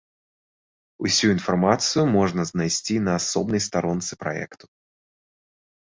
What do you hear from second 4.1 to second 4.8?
праекту.